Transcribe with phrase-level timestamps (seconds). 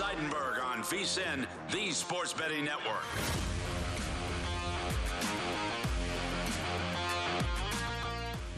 [0.00, 3.04] Seidenberg on VSIN, the Sports Betting Network.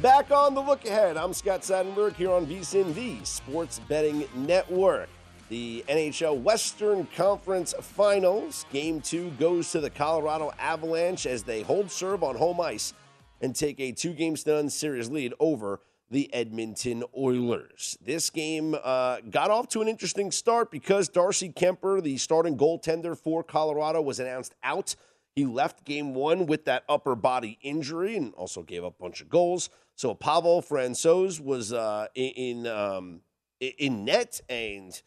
[0.01, 1.17] Back on the look ahead.
[1.17, 5.09] I'm Scott Seidenberg here on VSIN, the Sports Betting Network.
[5.49, 8.65] The NHL Western Conference Finals.
[8.73, 12.95] Game two goes to the Colorado Avalanche as they hold serve on home ice
[13.41, 15.81] and take a two game stun series lead over
[16.13, 17.97] the Edmonton Oilers.
[18.05, 23.17] This game uh, got off to an interesting start because Darcy Kuemper, the starting goaltender
[23.19, 24.95] for Colorado, was announced out.
[25.35, 29.23] He left game one with that upper body injury and also gave up a bunch
[29.23, 29.71] of goals.
[29.97, 33.23] So Pavel Francouz was uh, in um,
[33.61, 35.01] in net, and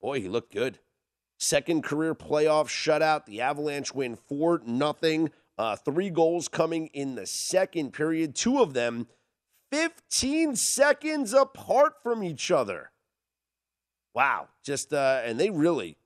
[0.00, 0.78] boy, he looked good.
[1.36, 3.26] Second career playoff shutout.
[3.26, 5.30] The Avalanche win four nothing.
[5.58, 8.36] Uh, three goals coming in the second period.
[8.36, 9.08] Two of them
[9.74, 12.92] 15 seconds apart from each other.
[14.14, 14.46] Wow.
[14.64, 15.96] Just, uh, and they really,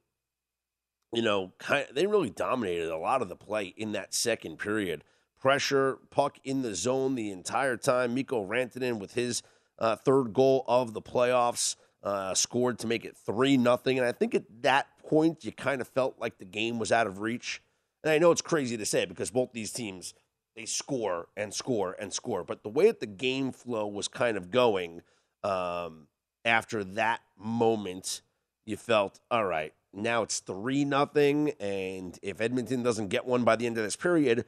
[1.13, 4.59] you know, kind of, they really dominated a lot of the play in that second
[4.59, 5.05] period.
[5.39, 8.15] Pressure, puck in the zone the entire time.
[8.15, 9.43] Mikko Rantanen with his
[9.79, 13.99] uh, third goal of the playoffs uh, scored to make it 3 nothing.
[13.99, 17.07] And I think at that point, you kind of felt like the game was out
[17.07, 17.61] of reach.
[18.03, 20.15] And I know it's crazy to say because both these teams
[20.59, 22.43] they score and score and score.
[22.43, 25.03] But the way that the game flow was kind of going
[25.45, 26.09] um,
[26.45, 28.23] after that moment,
[28.67, 29.73] you felt all right.
[29.93, 33.95] Now it's three nothing, and if Edmonton doesn't get one by the end of this
[33.95, 34.47] period,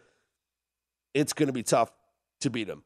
[1.15, 1.93] it's going to be tough
[2.41, 2.83] to beat them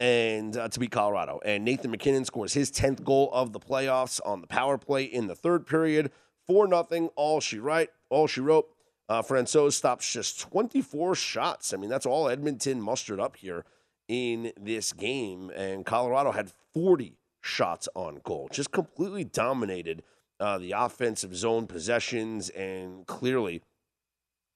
[0.00, 1.40] and uh, to beat Colorado.
[1.44, 5.26] And Nathan MacKinnon scores his tenth goal of the playoffs on the power play in
[5.26, 6.10] the third period.
[6.46, 7.10] Four nothing.
[7.14, 7.90] All she write.
[8.08, 8.73] All she wrote.
[9.08, 11.74] Uh, Francouz stops just 24 shots.
[11.74, 13.64] I mean, that's all Edmonton mustered up here
[14.08, 15.50] in this game.
[15.54, 20.02] And Colorado had 40 shots on goal, just completely dominated
[20.40, 23.62] uh, the offensive zone possessions and clearly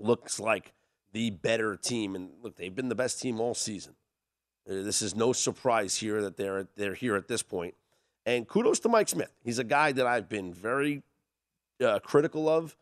[0.00, 0.72] looks like
[1.12, 2.14] the better team.
[2.14, 3.94] And look, they've been the best team all season.
[4.68, 7.74] Uh, this is no surprise here that they're they're here at this point.
[8.26, 9.32] And kudos to Mike Smith.
[9.42, 11.02] He's a guy that I've been very
[11.82, 12.76] uh, critical of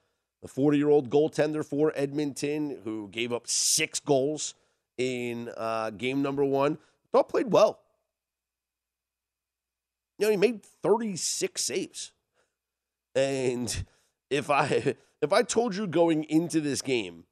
[0.46, 4.54] the 40 year old goaltender for Edmonton who gave up six goals
[4.96, 6.78] in uh, game number one.
[7.10, 7.80] Thought played well.
[10.18, 12.12] You know, he made 36 saves.
[13.16, 13.84] And
[14.30, 17.24] if I if I told you going into this game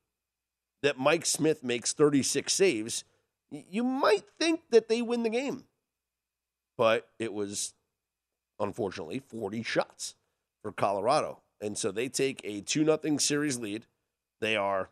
[0.82, 3.04] that Mike Smith makes 36 saves,
[3.50, 5.64] you might think that they win the game.
[6.76, 7.74] But it was
[8.58, 10.16] unfortunately 40 shots
[10.62, 11.43] for Colorado.
[11.64, 13.86] And so they take a 2 0 series lead.
[14.42, 14.90] They are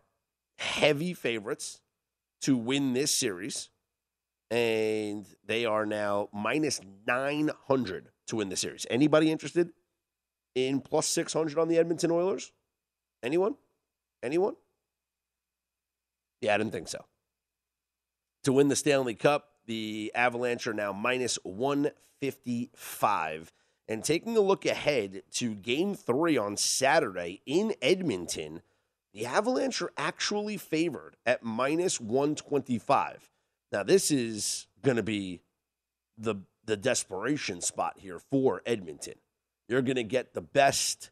[0.56, 1.83] heavy favorites
[2.41, 3.69] to win this series.
[4.50, 8.87] And they are now minus 900 to win the series.
[8.88, 9.69] Anybody interested
[10.55, 12.53] in plus 600 on the Edmonton Oilers?
[13.22, 13.56] Anyone?
[14.22, 14.55] Anyone?
[16.41, 17.05] Yeah, I didn't think so.
[18.44, 23.52] To win the Stanley Cup, the Avalanche are now minus 155.
[23.88, 28.62] And taking a look ahead to game three on Saturday in Edmonton,
[29.12, 33.29] the Avalanche are actually favored at minus 125.
[33.70, 35.40] Now, this is going to be
[36.17, 39.14] the, the desperation spot here for Edmonton.
[39.69, 41.11] You're going to get the best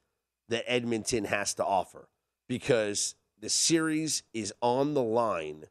[0.49, 2.09] that Edmonton has to offer
[2.49, 5.67] because the series is on the line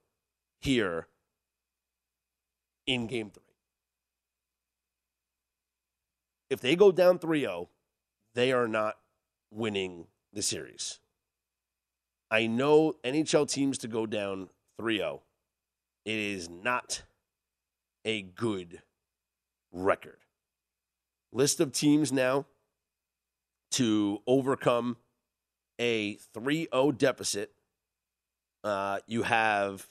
[0.60, 1.07] here
[2.88, 3.49] in game three.
[6.50, 7.69] If they go down 3 0,
[8.34, 8.98] they are not
[9.51, 11.00] winning the series.
[12.31, 15.22] I know NHL teams to go down 3 0.
[16.06, 17.04] It is not
[18.06, 18.81] a good
[19.72, 20.18] record.
[21.31, 22.46] List of teams now
[23.72, 24.98] to overcome
[25.80, 27.52] a 3 0 deficit.
[28.63, 29.88] Uh, you have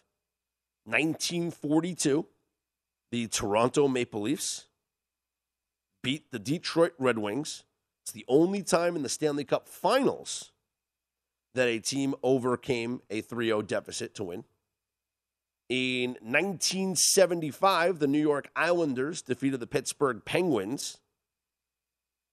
[0.84, 2.26] 1942,
[3.10, 4.67] the Toronto Maple Leafs
[6.02, 7.64] beat the Detroit Red Wings.
[8.02, 10.52] It's the only time in the Stanley Cup finals
[11.54, 14.44] that a team overcame a 3 0 deficit to win.
[15.68, 20.98] In 1975, the New York Islanders defeated the Pittsburgh Penguins,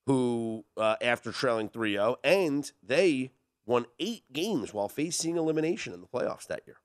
[0.06, 3.32] who, uh, after trailing 3 0, and they
[3.66, 6.78] won eight games while facing elimination in the playoffs that year.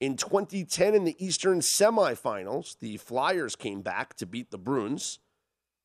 [0.00, 5.18] In 2010, in the Eastern semifinals, the Flyers came back to beat the Bruins,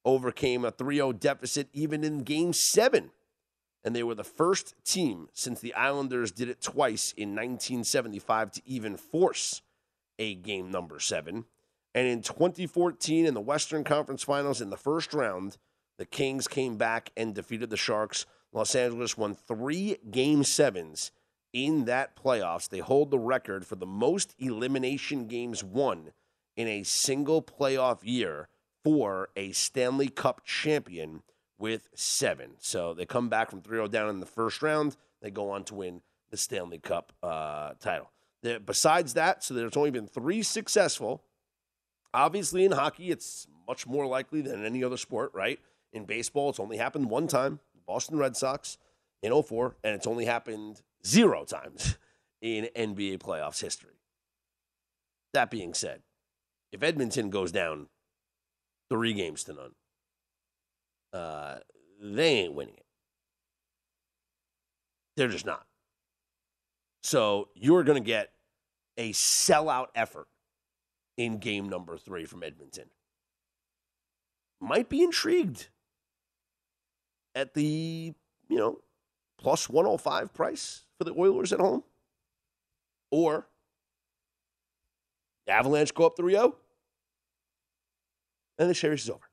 [0.06, 3.12] overcame a 3 0 deficit even in game seven.
[3.84, 8.62] And they were the first team since the Islanders did it twice in 1975 to
[8.66, 9.62] even force
[10.18, 11.46] a game number seven.
[11.96, 15.58] And in 2014, in the Western Conference Finals, in the first round,
[15.98, 18.26] the Kings came back and defeated the Sharks.
[18.52, 21.12] Los Angeles won three game sevens
[21.54, 22.70] in that playoffs.
[22.70, 26.12] They hold the record for the most elimination games won
[26.56, 28.50] in a single playoff year
[28.84, 31.22] for a Stanley Cup champion
[31.58, 32.52] with seven.
[32.60, 34.96] So they come back from 3 0 down in the first round.
[35.22, 38.12] They go on to win the Stanley Cup uh, title.
[38.66, 41.24] Besides that, so there's only been three successful.
[42.14, 45.60] Obviously, in hockey, it's much more likely than any other sport, right?
[45.92, 48.78] In baseball, it's only happened one time Boston Red Sox
[49.22, 51.98] in 04, and it's only happened zero times
[52.42, 54.00] in NBA playoffs history.
[55.34, 56.02] That being said,
[56.72, 57.88] if Edmonton goes down
[58.90, 59.72] three games to none,
[61.14, 61.60] uh,
[62.02, 62.86] they ain't winning it.
[65.18, 65.66] They're just not.
[67.04, 68.32] So you're going to get
[68.98, 70.28] a sellout effort
[71.18, 72.86] in game number three from Edmonton.
[74.62, 75.70] Might be intrigued
[77.36, 78.14] at the,
[78.50, 78.80] you know,
[79.38, 81.84] plus 105 price for the Oilers at home.
[83.12, 83.48] Or
[85.48, 86.56] Avalanche go up 3 0,
[88.60, 89.32] and the series is over.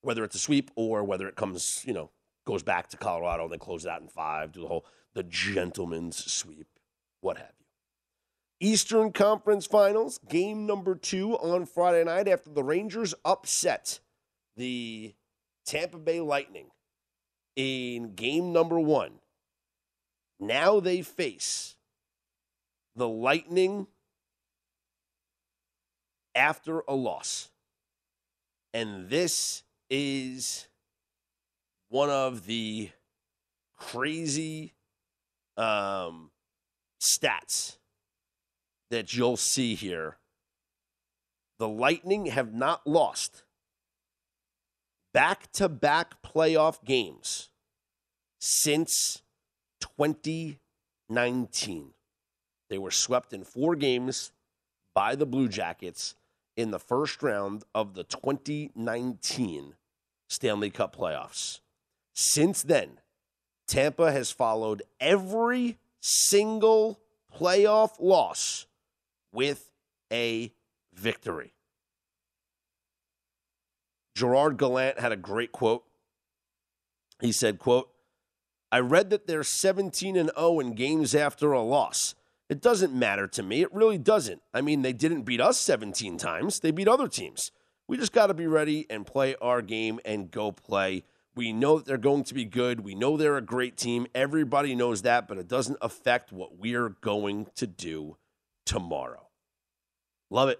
[0.00, 2.10] Whether it's a sweep or whether it comes, you know,
[2.46, 5.22] goes back to Colorado and then close it out in five, do the whole the
[5.22, 6.66] gentleman's sweep
[7.20, 8.68] what have you.
[8.68, 14.00] Eastern Conference Finals, game number two on Friday night after the Rangers upset
[14.56, 15.14] the
[15.66, 16.70] Tampa Bay Lightning
[17.54, 19.20] in game number one.
[20.38, 21.76] Now they face
[22.94, 23.86] the Lightning
[26.34, 27.50] after a loss.
[28.76, 30.68] And this is
[31.88, 32.90] one of the
[33.74, 34.74] crazy
[35.56, 36.30] um,
[37.00, 37.78] stats
[38.90, 40.18] that you'll see here.
[41.58, 43.44] The Lightning have not lost
[45.14, 47.48] back to back playoff games
[48.38, 49.22] since
[49.80, 51.94] 2019.
[52.68, 54.32] They were swept in four games
[54.94, 56.14] by the Blue Jackets
[56.56, 59.74] in the first round of the 2019
[60.28, 61.60] Stanley Cup playoffs.
[62.14, 62.98] Since then,
[63.66, 67.00] Tampa has followed every single
[67.34, 68.66] playoff loss
[69.32, 69.70] with
[70.12, 70.52] a
[70.94, 71.52] victory.
[74.14, 75.84] Gerard Gallant had a great quote.
[77.20, 77.90] He said, quote,
[78.72, 82.14] I read that they're 17 and 0 in games after a loss.
[82.48, 83.62] It doesn't matter to me.
[83.62, 84.40] It really doesn't.
[84.54, 86.60] I mean, they didn't beat us 17 times.
[86.60, 87.50] They beat other teams.
[87.88, 91.04] We just got to be ready and play our game and go play
[91.36, 92.80] we know that they're going to be good.
[92.80, 94.06] We know they're a great team.
[94.14, 98.16] Everybody knows that, but it doesn't affect what we're going to do
[98.64, 99.28] tomorrow.
[100.30, 100.58] Love it.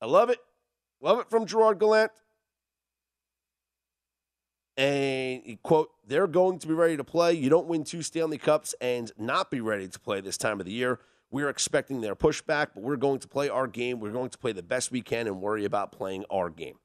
[0.00, 0.38] I love it.
[1.00, 2.12] Love it from Gerard Gallant.
[4.76, 7.32] And eh, quote, they're going to be ready to play.
[7.32, 10.66] You don't win two Stanley Cups and not be ready to play this time of
[10.66, 11.00] the year.
[11.30, 14.00] We're expecting their pushback, but we're going to play our game.
[14.00, 16.76] We're going to play the best we can and worry about playing our game.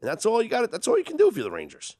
[0.00, 0.70] And that's all you got.
[0.70, 1.96] That's all you can do if you're the Rangers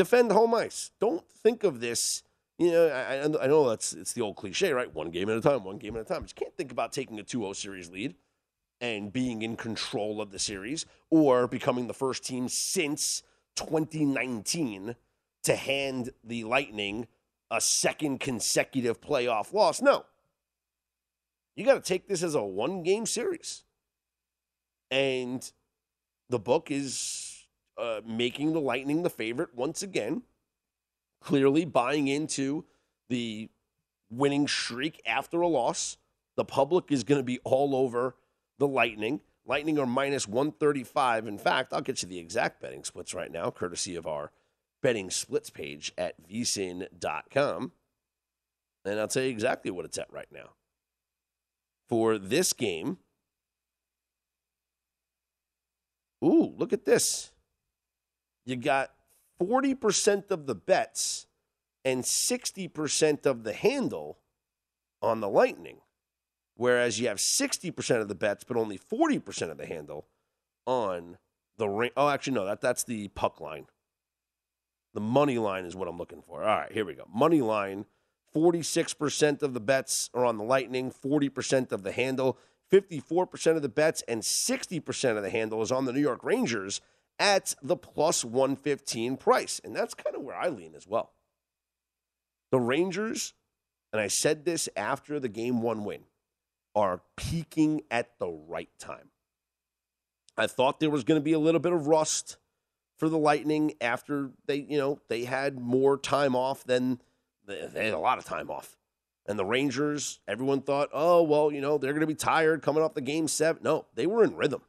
[0.00, 0.92] defend home ice.
[0.98, 2.22] Don't think of this.
[2.58, 4.92] You know, I, I know that's it's the old cliche, right?
[4.92, 6.22] One game at a time, one game at a time.
[6.22, 8.14] But you can't think about taking a 2-0 series lead
[8.80, 13.22] and being in control of the series or becoming the first team since
[13.60, 14.96] 2019
[15.42, 17.06] to hand the Lightning
[17.50, 19.82] a second consecutive playoff loss.
[19.82, 20.04] No.
[21.56, 23.64] You got to take this as a one game series.
[24.90, 25.50] And
[26.28, 30.22] the book is uh, making the Lightning the favorite once again,
[31.20, 32.64] clearly buying into
[33.08, 33.50] the
[34.10, 35.96] winning streak after a loss.
[36.36, 38.16] The public is going to be all over
[38.58, 39.20] the Lightning.
[39.46, 41.26] Lightning are minus 135.
[41.26, 44.32] In fact, I'll get you the exact betting splits right now, courtesy of our
[44.82, 47.72] betting splits page at vsin.com.
[48.84, 50.50] And I'll tell you exactly what it's at right now.
[51.88, 52.98] For this game,
[56.24, 57.32] ooh, look at this.
[58.46, 58.90] You got
[59.42, 61.26] 40% of the bets
[61.84, 64.18] and 60% of the handle
[65.02, 65.78] on the Lightning,
[66.60, 70.06] whereas you have 60% of the bets, but only 40% of the handle
[70.66, 71.16] on
[71.56, 71.90] the ring.
[71.96, 73.64] Oh, actually, no, that, that's the puck line.
[74.92, 76.42] The money line is what I'm looking for.
[76.42, 77.06] All right, here we go.
[77.12, 77.86] Money line
[78.34, 82.38] 46% of the bets are on the Lightning, 40% of the handle,
[82.70, 86.82] 54% of the bets, and 60% of the handle is on the New York Rangers
[87.18, 89.62] at the plus 115 price.
[89.64, 91.14] And that's kind of where I lean as well.
[92.52, 93.32] The Rangers,
[93.94, 96.02] and I said this after the game one win,
[96.74, 99.10] are peaking at the right time.
[100.36, 102.36] I thought there was going to be a little bit of rust
[102.96, 107.00] for the Lightning after they, you know, they had more time off than
[107.46, 108.76] they had a lot of time off.
[109.26, 112.82] And the Rangers, everyone thought, oh, well, you know, they're going to be tired coming
[112.82, 113.62] off the game seven.
[113.62, 114.62] No, they were in rhythm.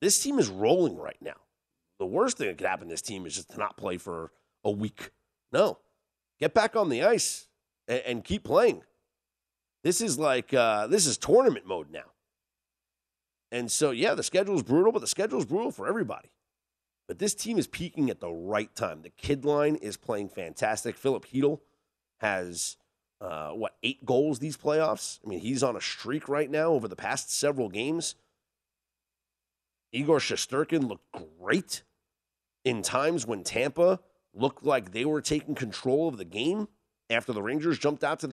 [0.00, 1.36] This team is rolling right now.
[1.98, 4.32] The worst thing that could happen to this team is just to not play for
[4.64, 5.10] a week.
[5.52, 5.78] No,
[6.38, 7.46] get back on the ice
[7.88, 8.82] and, and keep playing.
[9.84, 12.10] This is like, uh, this is tournament mode now.
[13.52, 16.32] And so, yeah, the schedule is brutal, but the schedule is brutal for everybody.
[17.06, 19.02] But this team is peaking at the right time.
[19.02, 20.96] The kid line is playing fantastic.
[20.96, 21.60] Filip Chytil
[22.20, 22.78] has
[23.20, 25.20] uh, what eight goals these playoffs.
[25.24, 28.14] I mean, he's on a streak right now over the past several games.
[29.92, 31.82] Igor Shesterkin looked great
[32.64, 34.00] in times when Tampa
[34.32, 36.68] looked like they were taking control of the game
[37.10, 38.30] after the Rangers jumped out to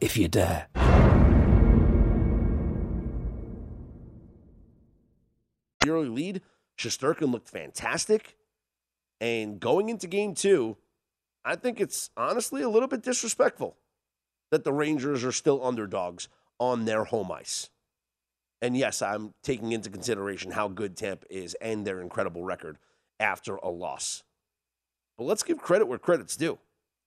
[0.00, 0.68] if you dare.
[5.96, 6.42] early lead.
[6.78, 8.36] Shesterkin looked fantastic.
[9.20, 10.76] And going into game two,
[11.44, 13.76] I think it's honestly a little bit disrespectful
[14.50, 17.70] that the Rangers are still underdogs on their home ice.
[18.62, 22.78] And yes, I'm taking into consideration how good Tampa is and their incredible record
[23.20, 24.22] after a loss.
[25.16, 26.58] But let's give credit where credit's due.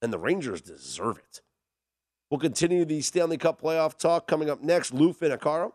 [0.01, 1.41] And the Rangers deserve it.
[2.30, 4.94] We'll continue the Stanley Cup playoff talk coming up next.
[4.94, 5.74] Lou Finocchiaro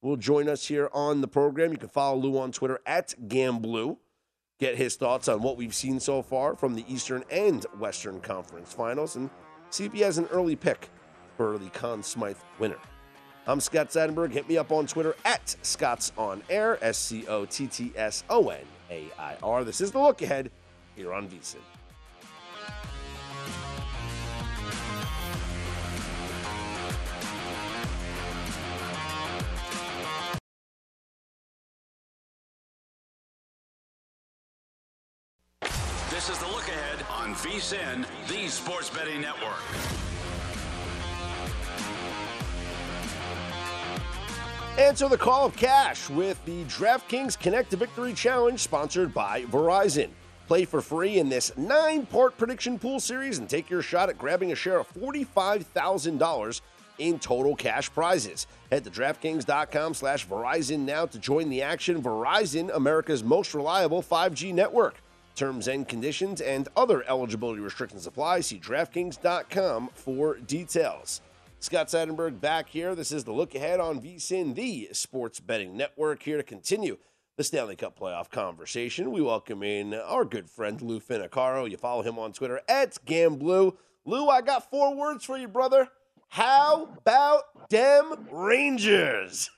[0.00, 1.72] will join us here on the program.
[1.72, 3.96] You can follow Lou on Twitter at Gamblu.
[4.60, 8.72] Get his thoughts on what we've seen so far from the Eastern and Western Conference
[8.72, 9.28] finals and
[9.70, 10.88] see if he has an early pick
[11.36, 12.78] for the Conn Smythe winner.
[13.48, 14.30] I'm Scott Seidenberg.
[14.30, 18.22] Hit me up on Twitter at Scott's On Air, S C O T T S
[18.30, 19.64] O N A I R.
[19.64, 20.52] This is the look ahead
[20.94, 21.56] here on VSIN.
[37.18, 39.58] On VSIN, the Sports Betting Network.
[44.78, 50.10] Answer the call of cash with the DraftKings Connect to Victory Challenge sponsored by Verizon.
[50.46, 54.16] Play for free in this nine part prediction pool series and take your shot at
[54.16, 56.60] grabbing a share of $45,000
[56.98, 58.46] in total cash prizes.
[58.70, 62.00] Head to DraftKings.com slash Verizon now to join the action.
[62.00, 65.02] Verizon, America's most reliable 5G network.
[65.38, 68.40] Terms and conditions and other eligibility restrictions apply.
[68.40, 71.20] See DraftKings.com for details.
[71.60, 72.96] Scott Seidenberg back here.
[72.96, 76.98] This is the look ahead on VSIN, the sports betting network, here to continue
[77.36, 79.12] the Stanley Cup playoff conversation.
[79.12, 81.70] We welcome in our good friend Lou Finocchiaro.
[81.70, 83.76] You follow him on Twitter at Gamblu.
[84.04, 85.88] Lou, I got four words for you, brother.
[86.28, 89.50] How about them Rangers?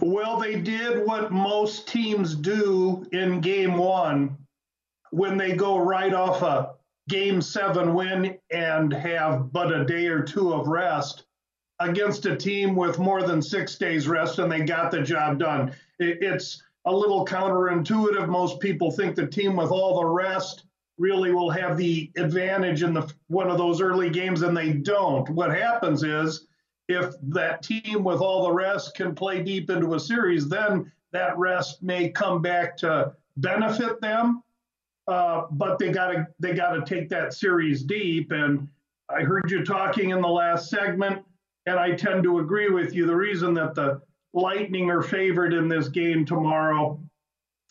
[0.00, 4.36] well, they did what most teams do in game one
[5.10, 6.74] when they go right off a
[7.08, 11.24] game seven win and have but a day or two of rest
[11.80, 15.72] against a team with more than six days rest, and they got the job done.
[15.98, 18.28] It's a little counterintuitive.
[18.28, 20.64] Most people think the team with all the rest
[20.98, 25.28] really will have the advantage in the one of those early games, and they don't.
[25.30, 26.46] What happens is
[26.88, 31.36] if that team with all the rest can play deep into a series, then that
[31.38, 34.42] rest may come back to benefit them.
[35.06, 38.32] Uh, but they got to they got to take that series deep.
[38.32, 38.68] And
[39.08, 41.22] I heard you talking in the last segment,
[41.66, 43.06] and I tend to agree with you.
[43.06, 44.00] The reason that the
[44.32, 47.00] Lightning are favored in this game tomorrow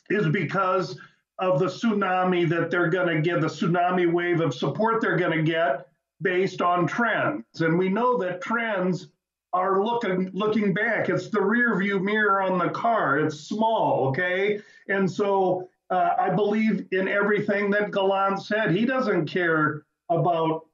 [0.10, 0.98] is because
[1.40, 5.38] of the tsunami that they're going to get, the tsunami wave of support they're going
[5.38, 5.88] to get
[6.22, 7.62] based on trends.
[7.62, 9.10] And we know that trends
[9.52, 11.10] are looking looking back.
[11.10, 13.20] It's the rear view mirror on the car.
[13.20, 14.62] It's small, okay?
[14.88, 18.72] And so uh, I believe in everything that Gallant said.
[18.72, 20.66] He doesn't care about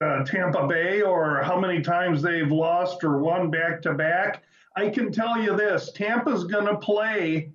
[0.00, 4.42] uh, Tampa Bay or how many times they've lost or won back to back.
[4.76, 7.50] I can tell you this Tampa's going to play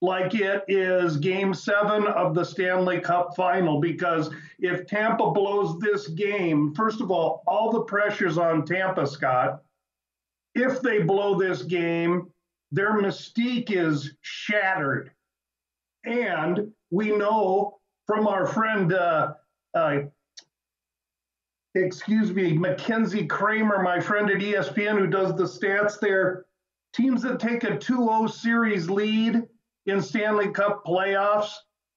[0.00, 6.06] like it is game seven of the Stanley Cup final because if Tampa blows this
[6.08, 9.62] game, first of all, all the pressure's on Tampa, Scott.
[10.54, 12.30] If they blow this game,
[12.70, 15.10] their mystique is shattered.
[16.04, 19.34] And we know from our friend, uh,
[19.74, 19.98] uh,
[21.74, 26.46] excuse me, Mackenzie Kraemer, my friend at ESPN who does the stats there,
[26.94, 29.46] teams that take a 2 0 series lead
[29.88, 31.52] in Stanley Cup playoffs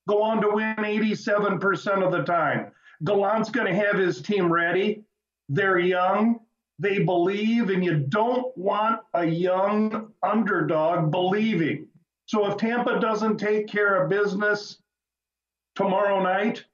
[0.08, 2.72] go on to win 87% of the time.
[3.04, 5.04] Gallant's going to have his team ready.
[5.50, 6.40] They're young.
[6.80, 11.88] They believe, and you don't want a young underdog believing.
[12.26, 14.82] So if Tampa doesn't take care of business
[15.76, 16.66] tomorrow night,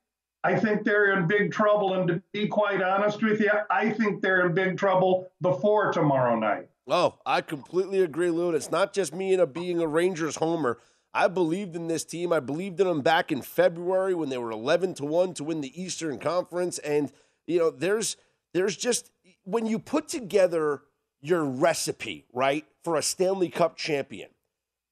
[0.43, 1.95] I think they're in big trouble.
[1.95, 6.37] And to be quite honest with you, I think they're in big trouble before tomorrow
[6.39, 6.69] night.
[6.87, 8.51] Oh, I completely agree, Lou.
[8.51, 10.79] It's not just me in a, being a Rangers homer.
[11.17, 12.31] I believed in this team.
[12.31, 15.61] I believed in them back in February when they were 11 to 1 to win
[15.61, 17.11] the Eastern Conference and
[17.47, 18.17] you know, there's
[18.53, 19.09] there's just
[19.43, 20.81] when you put together
[21.21, 24.29] your recipe, right, for a Stanley Cup champion,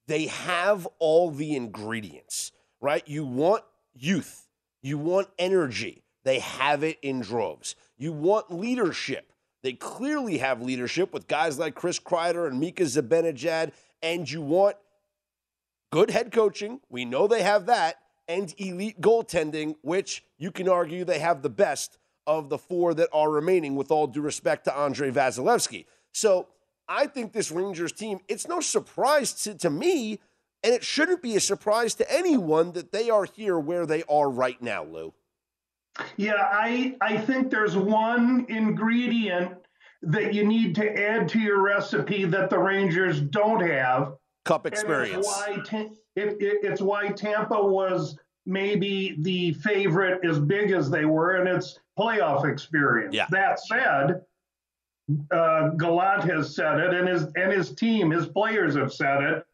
[0.07, 3.07] they have all the ingredients, right?
[3.07, 4.47] You want youth,
[4.81, 6.03] you want energy.
[6.23, 7.75] They have it in droves.
[7.97, 9.31] You want leadership.
[9.61, 14.75] They clearly have leadership with guys like Chris Kreider and Mika Zibanejad, and you want
[15.95, 16.81] good head coaching.
[16.89, 17.95] We know they have that,
[18.27, 23.07] and elite goaltending, which you can argue they have the best of the four that
[23.13, 25.85] are remaining, with all due respect to Andrei Vasilevskiy.
[26.11, 26.47] So
[26.89, 30.19] I think this Rangers team, it's no surprise to, to me,
[30.65, 34.29] and it shouldn't be a surprise to anyone that they are here where they are
[34.29, 35.13] right now, Lou.
[36.17, 39.53] Yeah, I I think there's one ingredient
[40.01, 45.27] that you need to add to your recipe that the Rangers don't have, Cup experience.
[45.27, 51.05] It's why, it, it, it's why Tampa was maybe the favorite as big as they
[51.05, 53.13] were, and it's playoff experience.
[53.13, 53.25] Yeah.
[53.31, 54.21] That said,
[55.31, 59.45] uh, Gallant has said it, and his and his team, his players have said it.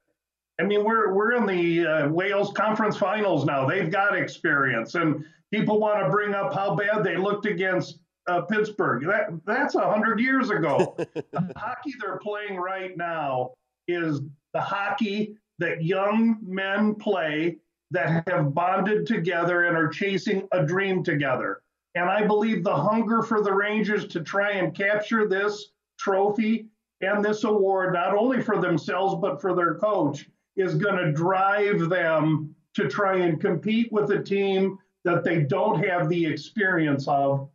[0.59, 3.65] I mean, we're we're in the uh, Wales Conference Finals now.
[3.65, 8.41] They've got experience, and people want to bring up how bad they looked against uh,
[8.41, 9.05] Pittsburgh.
[9.05, 10.95] That that's a hundred years ago.
[10.97, 13.51] the hockey they're playing right now
[13.93, 14.21] is
[14.53, 17.57] the hockey that young men play
[17.91, 21.61] that have bonded together and are chasing a dream together.
[21.95, 26.67] And I believe the hunger for the Rangers to try and capture this trophy
[27.01, 31.89] and this award, not only for themselves, but for their coach, is going to drive
[31.89, 37.49] them to try and compete with a team that they don't have the experience of.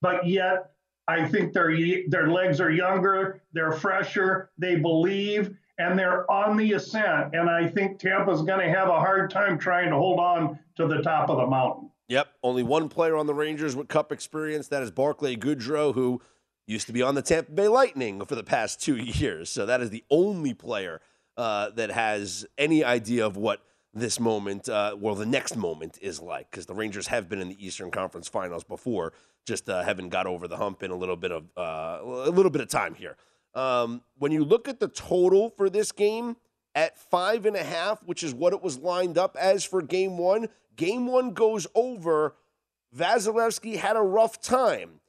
[0.00, 0.72] But yet,
[1.08, 1.74] I think their,
[2.08, 7.34] their legs are younger, they're fresher, they believe, and they're on the ascent.
[7.34, 10.86] And I think Tampa's going to have a hard time trying to hold on to
[10.86, 11.90] the top of the mountain.
[12.08, 14.68] Yep, only one player on the Rangers with Cup experience.
[14.68, 16.20] That is Barclay Goodrow, who
[16.66, 19.48] used to be on the Tampa Bay Lightning for the past two years.
[19.48, 21.00] So that is the only player
[21.36, 23.62] uh, that has any idea of what
[23.94, 27.48] this moment, uh, well, the next moment is like, because the Rangers have been in
[27.48, 29.12] the Eastern Conference Finals before,
[29.44, 32.50] just uh, haven't got over the hump in a little bit of uh, a little
[32.50, 33.16] bit of time here.
[33.54, 36.36] Um, when you look at the total for this game
[36.74, 40.16] at five and a half, which is what it was lined up as for game
[40.16, 42.34] one, game one goes over.
[42.96, 45.00] Vasilevskiy had a rough time.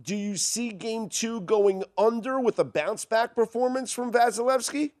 [0.00, 4.92] Do you see game two going under with a bounce back performance from Vasilevskiy?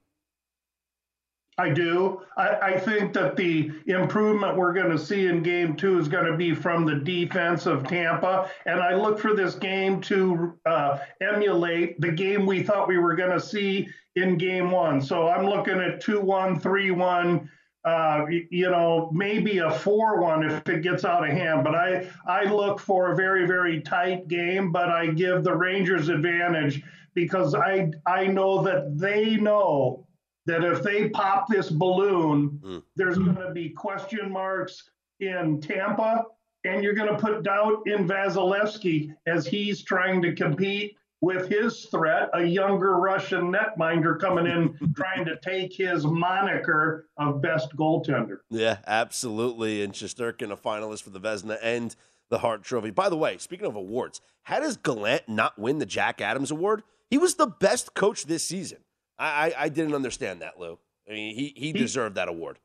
[1.60, 2.22] I do.
[2.38, 6.24] I, I, think that the improvement we're going to see in game two is going
[6.24, 8.50] to be from the defense of Tampa.
[8.64, 13.14] And I look for this game to uh, emulate the game we thought we were
[13.14, 15.02] going to see in game one.
[15.02, 17.50] So I'm looking at 2 1, 3 1.
[17.82, 21.62] Uh, you know, maybe a 4 1 if it gets out of hand.
[21.62, 26.08] But I, I look for a very, very tight game, but I give the Rangers
[26.08, 26.82] advantage
[27.14, 30.06] because I, I know that they know
[30.46, 32.82] that if they pop this balloon, mm.
[32.96, 36.24] there's going to be question marks in Tampa,
[36.64, 41.84] and you're going to put doubt in Vasilevskiy as he's trying to compete with his
[41.86, 48.38] threat, a younger Russian netminder coming in trying to take his moniker of best goaltender.
[48.48, 49.82] Yeah, absolutely.
[49.82, 51.94] And Shesterkin, a finalist for the Vezina and
[52.30, 52.90] the Hart Trophy.
[52.90, 56.82] By the way, speaking of awards, how does Gallant not win the Jack Adams Award?
[57.10, 58.78] He was the best coach this season.
[59.20, 60.78] I, I, I didn't understand that, Lou.
[61.08, 62.58] I mean, he, he deserved that award.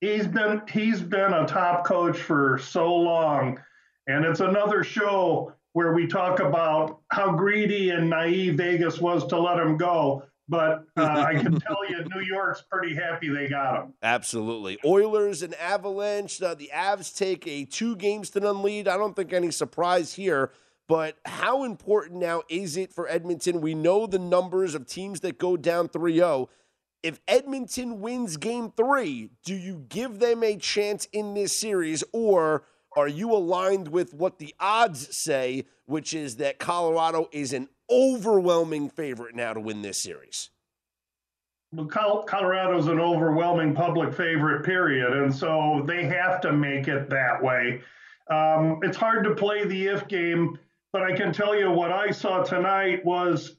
[0.00, 3.60] He's been he's been a top coach for so long,
[4.06, 9.38] and it's another show where we talk about how greedy and naive Vegas was to
[9.38, 10.24] let him go.
[10.48, 13.94] But uh, I can tell you, New York's pretty happy they got him.
[14.02, 14.78] Absolutely.
[14.84, 16.42] Oilers and Avalanche.
[16.42, 18.88] Uh, the Avs take a two games to none lead.
[18.88, 20.50] I don't think any surprise here.
[20.90, 23.60] But how important now is it for Edmonton?
[23.60, 26.48] We know the numbers of teams that go down 3 0.
[27.04, 32.64] If Edmonton wins game three, do you give them a chance in this series, or
[32.96, 38.90] are you aligned with what the odds say, which is that Colorado is an overwhelming
[38.90, 40.50] favorite now to win this series?
[41.70, 45.12] Well, Colorado's an overwhelming public favorite, period.
[45.12, 47.80] And so they have to make it that way.
[48.28, 50.58] Um, it's hard to play the if game
[50.92, 53.56] but I can tell you what I saw tonight was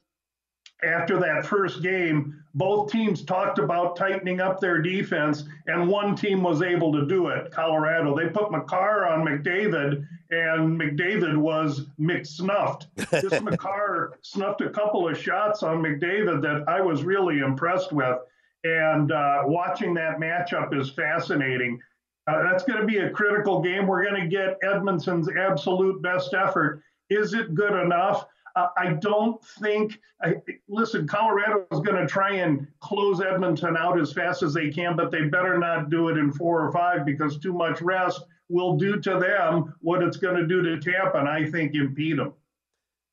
[0.84, 6.42] after that first game, both teams talked about tightening up their defense, and one team
[6.42, 8.16] was able to do it Colorado.
[8.16, 12.86] They put Makar on McDavid, and McDavid was McSnuffed.
[13.10, 18.18] This Makar snuffed a couple of shots on McDavid that I was really impressed with.
[18.64, 21.80] And uh, watching that matchup is fascinating.
[22.28, 23.86] Uh, that's going to be a critical game.
[23.86, 26.82] We're going to get Edmonton's absolute best effort.
[27.14, 28.26] Is it good enough?
[28.54, 29.98] Uh, I don't think.
[30.22, 30.36] I,
[30.68, 34.96] listen, Colorado is going to try and close Edmonton out as fast as they can,
[34.96, 38.76] but they better not do it in four or five because too much rest will
[38.76, 42.34] do to them what it's going to do to Tampa, and I think impede them.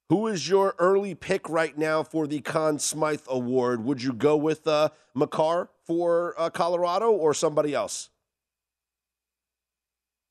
[0.09, 3.83] Who is your early pick right now for the Conn Smythe Award?
[3.85, 8.09] Would you go with uh, Makar for uh, Colorado or somebody else?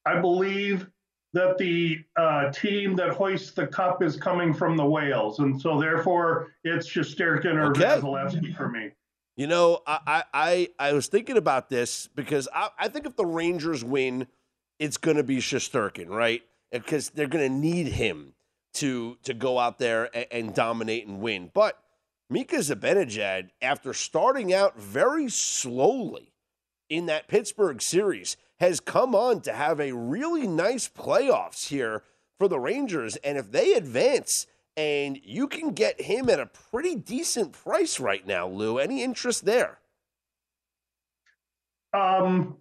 [0.04, 0.88] I believe
[1.38, 5.80] that the uh, team that hoists the cup is coming from the Wales, and so
[5.80, 8.52] therefore it's Shesterkin or okay.
[8.56, 8.90] For me.
[9.36, 13.24] You know, I, I I was thinking about this because I, I think if the
[13.24, 14.26] Rangers win,
[14.80, 16.42] it's going to be Shesterkin, right?
[16.72, 18.34] Because they're going to need him
[18.74, 21.52] to to go out there and, and dominate and win.
[21.54, 21.78] But
[22.28, 26.32] Mika Zibanejad, after starting out very slowly
[26.90, 32.02] in that Pittsburgh series, has come on to have a really nice playoffs here
[32.38, 33.16] for the Rangers.
[33.16, 38.26] And if they advance and you can get him at a pretty decent price right
[38.26, 39.78] now, Lou, any interest there?
[41.92, 42.58] Um,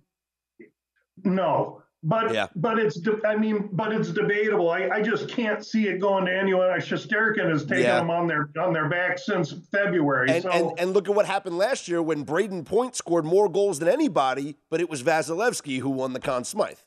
[1.23, 1.83] no.
[2.07, 2.47] But yeah.
[2.55, 4.69] but it's I mean but it's debatable.
[4.69, 6.69] I, I just can't see it going to anyone.
[6.79, 7.99] Shesterkin has taken yeah.
[7.99, 10.29] them on their on their back since February.
[10.31, 10.49] And, so.
[10.49, 13.89] and, and look at what happened last year when Brayden Point scored more goals than
[13.89, 16.77] anybody, but it was Vasilevskiy who won the Conn Smythe.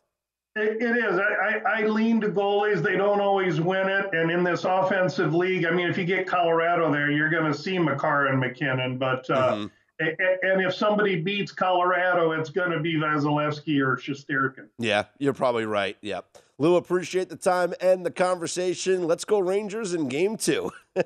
[0.57, 1.19] It, it is.
[1.19, 2.83] I, I, I, lean to goalies.
[2.83, 4.07] They don't always win it.
[4.13, 7.57] And in this offensive league, I mean, if you get Colorado there, you're going to
[7.57, 8.99] see Makar and MacKinnon.
[8.99, 9.67] But uh, mm-hmm.
[10.01, 14.69] And if somebody beats Colorado, it's going to be Vasilevskiy or Shesterkin.
[14.79, 15.97] Yeah, you're probably right.
[16.01, 16.21] Yeah.
[16.59, 19.07] Lou, appreciate the time and the conversation.
[19.07, 20.71] Let's go Rangers in game two.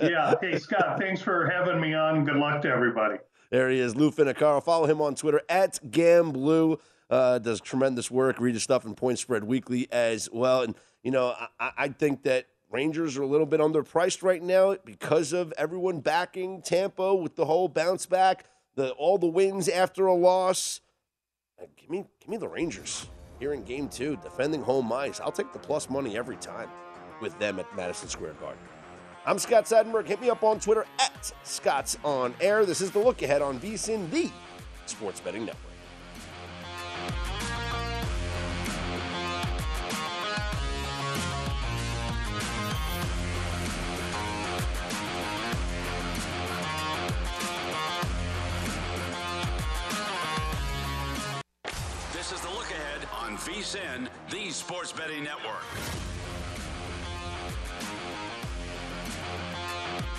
[0.00, 0.34] yeah.
[0.40, 2.24] Hey, Scott, thanks for having me on.
[2.24, 3.18] Good luck to everybody.
[3.50, 4.62] There he is, Lou Finocchiaro.
[4.62, 6.78] Follow him on Twitter at GamBlue.
[7.08, 8.38] Uh, does tremendous work.
[8.40, 10.62] Read his stuff in Point Spread Weekly as well.
[10.62, 14.76] And, you know, I, I think that Rangers are a little bit underpriced right now
[14.84, 20.06] because of everyone backing Tampa with the whole bounce back, the all the wins after
[20.06, 20.80] a loss.
[21.60, 23.06] Uh, give me, give me the Rangers
[23.40, 25.18] here in Game Two, defending home ice.
[25.18, 26.68] I'll take the plus money every time
[27.22, 28.60] with them at Madison Square Garden.
[29.24, 30.06] I'm Scott Seidenberg.
[30.06, 32.66] Hit me up on Twitter at Scott's On Air.
[32.66, 34.30] This is the look ahead on VSIN, the
[34.86, 35.67] Sports Betting Network.
[53.68, 55.62] VSIN, the Sports Betting Network.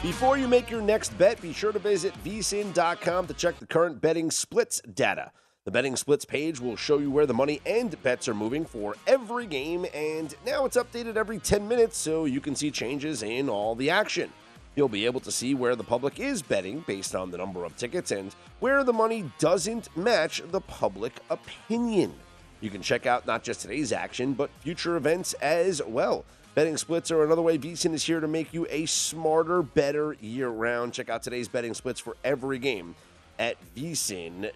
[0.03, 3.99] Before you make your next bet, be sure to visit vsin.com to check the current
[4.01, 5.31] betting splits data.
[5.65, 8.95] The betting splits page will show you where the money and bets are moving for
[9.07, 13.49] every game, and now it's updated every 10 minutes so you can see changes in
[13.49, 14.31] all the action.
[14.75, 17.75] You'll be able to see where the public is betting based on the number of
[17.75, 22.13] tickets and where the money doesn't match the public opinion.
[22.61, 26.25] You can check out not just today's action, but future events as well.
[26.55, 30.49] Betting splits are another way VSIN is here to make you a smarter, better year
[30.49, 30.93] round.
[30.93, 32.95] Check out today's betting splits for every game
[33.37, 34.51] at vsin.com.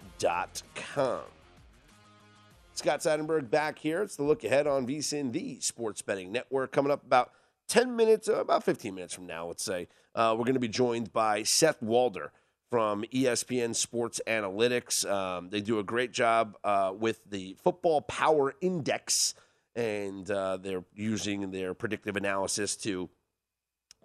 [2.74, 4.02] Scott Seidenberg back here.
[4.02, 6.72] It's the look ahead on VSIN, the sports betting network.
[6.72, 7.30] Coming up about
[7.68, 10.68] 10 minutes, uh, about 15 minutes from now, let's say, uh, we're going to be
[10.68, 12.32] joined by Seth Walder
[12.74, 15.08] from ESPN Sports Analytics.
[15.08, 19.34] Um, they do a great job uh, with the Football Power Index
[19.76, 23.08] and uh, they're using their predictive analysis to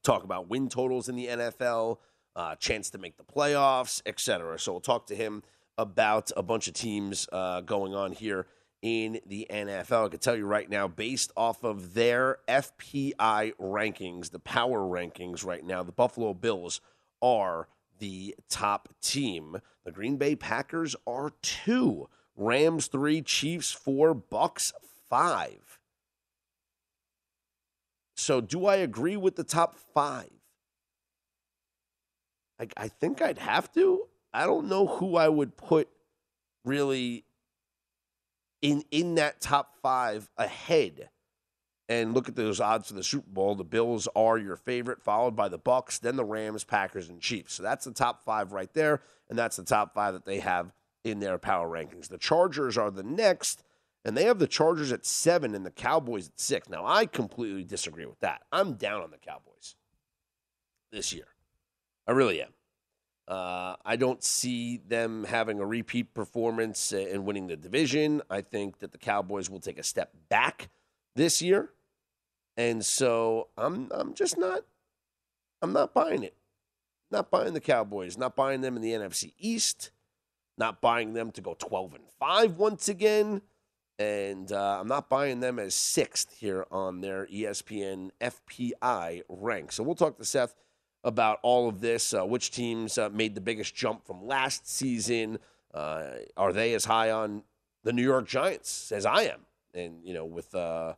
[0.04, 1.98] talk about win totals in the NFL,
[2.36, 4.60] uh, chance to make the playoffs, etc.
[4.60, 5.42] So we'll talk to him
[5.76, 8.46] about a bunch of teams uh, going on here
[8.84, 10.06] in the NFL.
[10.06, 15.44] I can tell you right now, based off of their FPI rankings, the power rankings
[15.44, 16.82] right now, the Buffalo Bills
[17.20, 17.68] are
[18.00, 19.62] the top team.
[19.84, 22.10] The Green Bay Packers are two.
[22.36, 24.72] Rams three, Chiefs four, Bucs
[25.10, 25.80] five.
[28.16, 30.30] So, do I agree with the top five?
[32.60, 34.08] I, I think I'd have to.
[34.34, 35.90] I don't know who I would put
[36.66, 37.24] really
[38.62, 41.10] in in that top five ahead.
[41.90, 43.56] And look at those odds for the Super Bowl.
[43.56, 47.56] The Bills are your favorite, followed by the Bucs, then the Rams, Packers, and Chiefs.
[47.56, 50.72] So that's the top five right there, and that's the top five that they have
[51.04, 52.08] in their power rankings.
[52.08, 53.64] The Chargers are the next,
[54.06, 56.70] and they have the Chargers at seven and the Cowboys at six.
[56.70, 58.44] Now, I completely disagree with that.
[58.52, 59.76] I'm down on the Cowboys
[60.92, 61.26] this year.
[62.08, 62.54] I really am.
[63.28, 68.22] Uh, I don't see them having a repeat performance and winning the division.
[68.30, 70.70] I think that the Cowboys will take a step back
[71.16, 71.72] this year,
[72.60, 74.66] and so I'm I'm just not
[75.62, 76.36] I'm not buying it.
[77.10, 78.18] Not buying the Cowboys.
[78.18, 79.92] Not buying them in the NFC East.
[80.58, 83.42] Not buying them to go 12 and five once again
[83.98, 89.72] and uh, I'm not buying them as sixth here on their ESPN FPI rank.
[89.72, 90.56] So we'll talk to Seth
[91.04, 92.14] about all of this.
[92.14, 95.40] Uh, which teams uh, made the biggest jump from last season?
[95.74, 97.44] Uh, are they as high on
[97.84, 99.42] the New York Giants as I am?
[99.74, 100.94] And you know, with uh,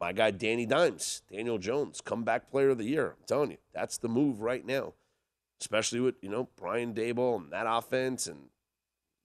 [0.00, 3.10] my guy Danny Dimes, Daniel Jones, comeback player of the year.
[3.10, 4.94] I'm telling you, that's the move right now,
[5.60, 8.26] especially with you know Brian Daboll and that offense.
[8.26, 8.48] And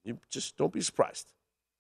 [0.04, 1.34] you just don't be surprised.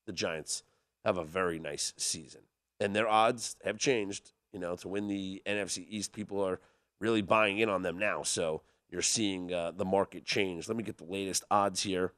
[0.05, 0.63] The Giants
[1.05, 2.41] have a very nice season.
[2.79, 6.13] And their odds have changed, you know, to win the NFC East.
[6.13, 6.59] People are
[6.99, 8.23] really buying in on them now.
[8.23, 10.67] So you're seeing uh, the market change.
[10.67, 12.13] Let me get the latest odds here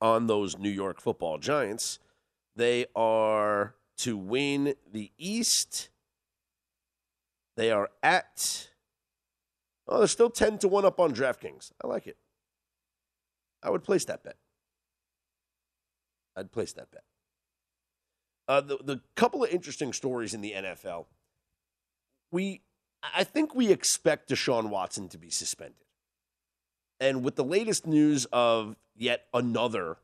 [0.00, 1.98] on those New York football giants.
[2.56, 5.90] They are to win the East.
[7.56, 8.68] They are at,
[9.86, 11.72] oh, they're still 10 to 1 up on DraftKings.
[11.82, 12.16] I like it.
[13.62, 14.36] I would place that bet.
[16.36, 17.02] I'd place that bet.
[18.46, 21.06] Uh, the the couple of interesting stories in the NFL.
[22.30, 22.62] We,
[23.02, 25.84] I think we expect Deshaun Watson to be suspended,
[27.00, 29.98] and with the latest news of yet another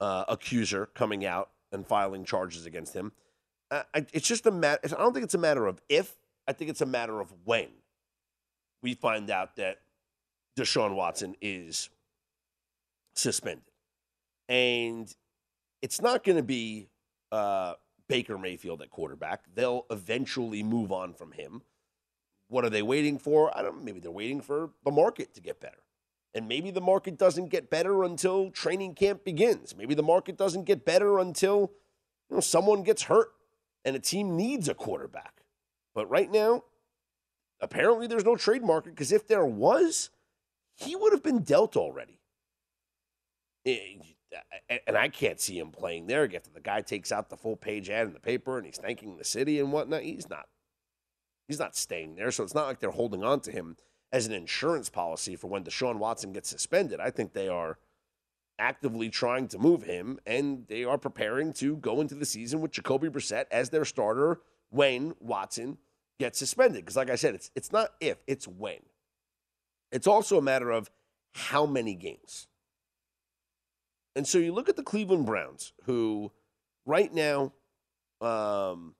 [0.00, 3.12] uh, accuser coming out and filing charges against him,
[3.72, 3.82] uh,
[4.12, 4.80] it's just a matter.
[4.84, 6.14] I don't think it's a matter of if.
[6.46, 7.68] I think it's a matter of when
[8.82, 9.78] we find out that
[10.58, 11.88] Deshaun Watson is
[13.14, 13.64] suspended,
[14.48, 15.12] and
[15.80, 16.90] it's not going to be
[17.30, 17.74] uh,
[18.08, 19.44] Baker Mayfield at quarterback.
[19.54, 21.62] They'll eventually move on from him.
[22.48, 23.56] What are they waiting for?
[23.56, 23.82] I don't.
[23.82, 25.78] Maybe they're waiting for the market to get better.
[26.34, 29.74] And maybe the market doesn't get better until training camp begins.
[29.74, 31.72] Maybe the market doesn't get better until
[32.28, 33.32] you know, someone gets hurt
[33.84, 35.42] and a team needs a quarterback.
[35.94, 36.64] But right now,
[37.60, 40.10] apparently there's no trade market because if there was,
[40.74, 42.20] he would have been dealt already.
[43.66, 43.96] Eh,
[44.86, 47.90] and I can't see him playing there after the guy takes out the full page
[47.90, 50.02] ad in the paper and he's thanking the city and whatnot.
[50.02, 50.46] He's not.
[51.48, 53.76] He's not staying there, so it's not like they're holding on to him
[54.12, 57.00] as an insurance policy for when Deshaun Watson gets suspended.
[57.00, 57.78] I think they are
[58.58, 62.72] actively trying to move him, and they are preparing to go into the season with
[62.72, 65.78] Jacoby Brissett as their starter when Watson
[66.18, 66.84] gets suspended.
[66.84, 68.80] Because, like I said, it's it's not if, it's when.
[69.90, 70.90] It's also a matter of
[71.34, 72.46] how many games.
[74.14, 76.32] And so you look at the Cleveland Browns, who
[76.84, 77.52] right now,
[78.20, 78.94] um,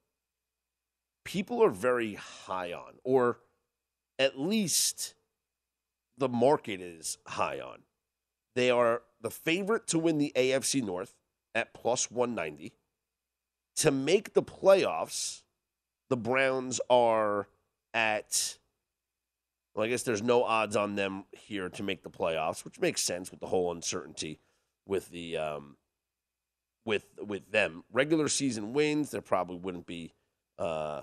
[1.24, 3.40] people are very high on, or
[4.18, 5.14] at least
[6.16, 7.80] the market is high on.
[8.54, 11.14] They are the favorite to win the AFC North
[11.54, 12.72] at plus 190.
[13.76, 15.42] To make the playoffs,
[16.10, 17.48] the Browns are
[17.94, 18.58] at,
[19.74, 23.02] well, I guess there's no odds on them here to make the playoffs, which makes
[23.02, 24.40] sense with the whole uncertainty
[24.86, 25.76] with the um,
[26.84, 27.84] with with them.
[27.92, 30.12] Regular season wins, there probably wouldn't be
[30.58, 31.02] uh,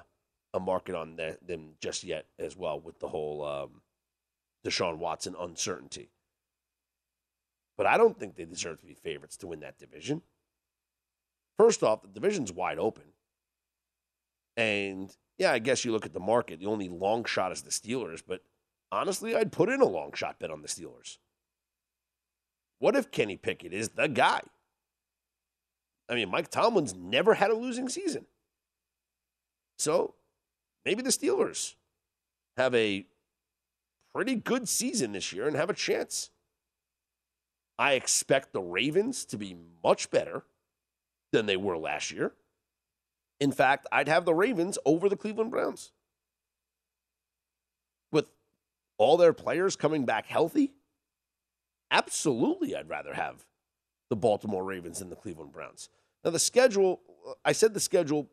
[0.53, 3.81] a market on that, them just yet as well with the whole um,
[4.65, 6.09] Deshaun Watson uncertainty.
[7.79, 10.21] But I don't think they deserve to be favorites to win that division.
[11.57, 13.05] First off, the division's wide open.
[14.57, 17.69] And yeah, I guess you look at the market, the only long shot is the
[17.69, 18.41] Steelers, but
[18.91, 21.19] honestly, I'd put in a long shot bet on the Steelers.
[22.79, 24.41] What if Kenny Pickett is the guy?
[26.09, 28.25] I mean, Mike Tomlin's never had a losing season.
[29.77, 30.15] So
[30.83, 31.75] maybe the Steelers
[32.57, 33.05] have a
[34.13, 36.31] pretty good season this year and have a chance.
[37.79, 40.43] I expect the Ravens to be much better
[41.31, 42.33] than they were last year.
[43.39, 45.93] In fact, I'd have the Ravens over the Cleveland Browns.
[48.11, 48.25] With
[48.97, 50.73] all their players coming back healthy,
[51.89, 53.45] absolutely I'd rather have
[54.09, 55.87] the Baltimore Ravens than the Cleveland Browns.
[56.25, 56.99] Now, the schedule,
[57.45, 58.29] I said the schedule,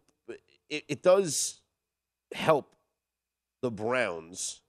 [0.69, 1.61] it, it does
[2.35, 2.75] help
[3.63, 4.61] the Browns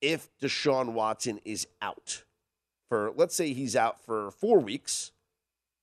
[0.00, 2.24] if Deshaun Watson is out
[2.88, 5.12] for, let's say he's out for four weeks.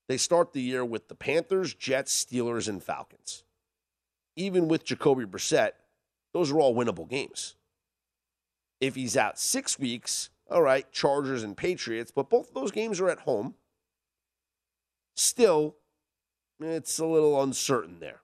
[0.08, 3.44] They start the year with the Panthers, Jets, Steelers, and Falcons.
[4.36, 5.72] Even with Jacoby Brissett,
[6.32, 7.56] those are all winnable games.
[8.80, 13.00] If he's out six weeks, all right, Chargers and Patriots, but both of those games
[13.00, 13.54] are at home.
[15.16, 15.76] Still,
[16.60, 18.20] it's a little uncertain there.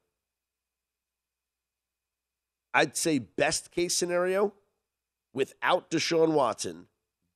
[2.75, 4.53] I'd say best case scenario,
[5.35, 6.87] without Deshaun Watson,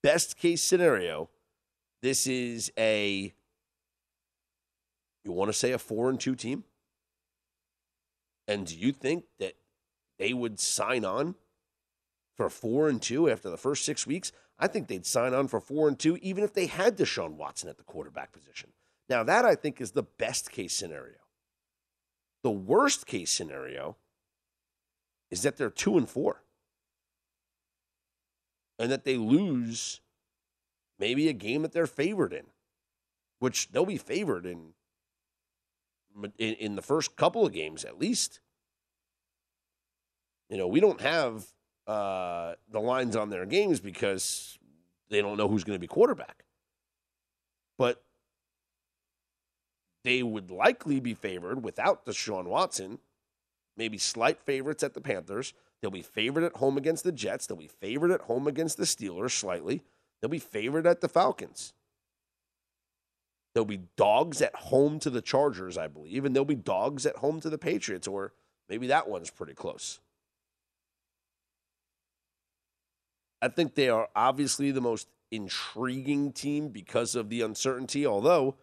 [0.02, 1.30] best case scenario,
[2.02, 3.32] this is a
[5.24, 6.64] you want to say a four and two team?
[8.48, 9.54] And do you think that
[10.18, 11.34] they would sign on
[12.36, 14.30] for four and two after the first six weeks?
[14.58, 17.68] I think they'd sign on for four and two, even if they had Deshaun Watson
[17.68, 18.70] at the quarterback position.
[19.08, 21.18] Now, that I think is the best case scenario.
[22.42, 23.96] The worst case scenario
[25.30, 26.42] is that they're two and four
[28.78, 30.00] and that they lose
[30.98, 32.44] maybe a game that they're favored in,
[33.38, 34.74] which they'll be favored in
[36.38, 38.40] in, in the first couple of games at least.
[40.48, 41.44] You know, we don't have
[41.86, 44.58] uh, the lines on their games because
[45.08, 46.44] they don't know who's going to be quarterback.
[47.78, 48.02] But
[50.04, 53.00] they would likely be favored without Deshaun Watson,
[53.76, 55.52] maybe slight favorites at the Panthers.
[55.80, 57.46] They'll be favored at home against the Jets.
[57.46, 59.82] They'll be favored at home against the Steelers slightly.
[60.20, 61.72] They'll be favored at the Falcons.
[63.54, 67.16] There'll be dogs at home to the Chargers, I believe, and there'll be dogs at
[67.16, 68.32] home to the Patriots, or
[68.68, 70.00] maybe that one's pretty close.
[73.40, 78.56] I think they are obviously the most intriguing team because of the uncertainty, although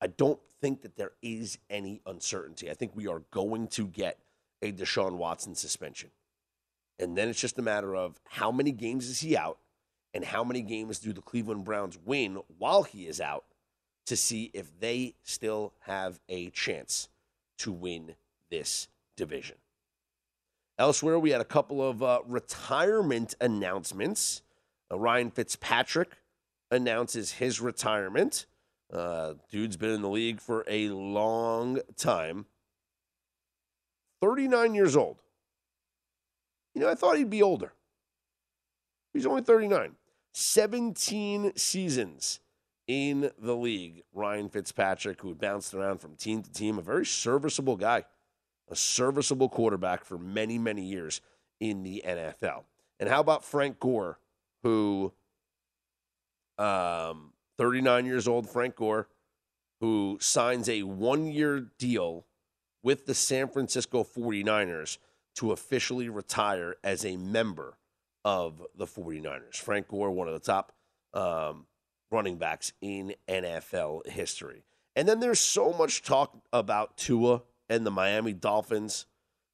[0.00, 2.70] I don't think that there is any uncertainty.
[2.70, 4.18] I think we are going to get
[4.62, 6.10] a Deshaun Watson suspension.
[6.98, 9.58] And then it's just a matter of how many games is he out
[10.12, 13.44] and how many games do the Cleveland Browns win while he is out
[14.06, 17.08] to see if they still have a chance
[17.58, 18.14] to win
[18.50, 19.56] this division.
[20.78, 24.42] Elsewhere, we had a couple of uh, retirement announcements.
[24.90, 26.16] Uh, Ryan Fitzpatrick
[26.70, 28.46] announces his retirement.
[28.92, 32.46] Uh, dude's been in the league for a long time.
[34.20, 35.18] 39 years old.
[36.74, 37.72] You know, I thought he'd be older.
[39.12, 39.96] He's only 39.
[40.32, 42.40] 17 seasons
[42.86, 44.02] in the league.
[44.12, 48.04] Ryan Fitzpatrick, who bounced around from team to team, a very serviceable guy,
[48.68, 51.20] a serviceable quarterback for many, many years
[51.60, 52.64] in the NFL.
[52.98, 54.18] And how about Frank Gore,
[54.62, 55.12] who
[56.58, 59.08] um, 39 years old, Frank Gore,
[59.80, 62.26] who signs a one year deal
[62.82, 64.98] with the San Francisco 49ers
[65.36, 67.76] to officially retire as a member
[68.24, 69.56] of the 49ers.
[69.56, 70.72] Frank Gore, one of the top
[71.14, 71.66] um,
[72.10, 74.64] running backs in NFL history.
[74.96, 79.06] And then there's so much talk about Tua and the Miami Dolphins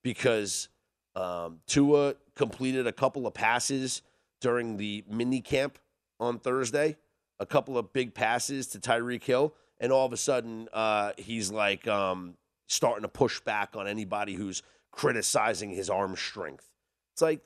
[0.02, 0.68] because
[1.14, 4.02] um, Tua completed a couple of passes
[4.40, 5.78] during the mini camp
[6.18, 6.96] on Thursday
[7.38, 11.50] a couple of big passes to Tyreek Hill, and all of a sudden uh, he's
[11.50, 12.34] like um,
[12.66, 16.70] starting to push back on anybody who's criticizing his arm strength.
[17.14, 17.40] It's like,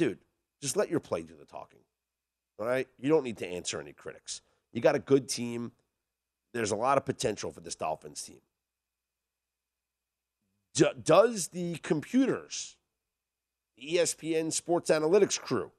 [0.00, 0.18] dude,
[0.62, 1.80] just let your play do the talking.
[2.58, 2.88] All right?
[2.98, 4.40] You don't need to answer any critics.
[4.72, 5.72] You got a good team.
[6.54, 8.40] There's a lot of potential for this Dolphins team.
[10.74, 12.78] D- does the computers,
[13.76, 15.70] the ESPN Sports Analytics crew,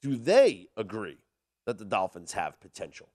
[0.00, 1.18] do they agree
[1.66, 3.10] that the Dolphins have potential?